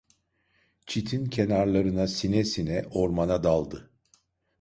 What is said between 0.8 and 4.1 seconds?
Çitin kenarlarına sine sine ormana daldı.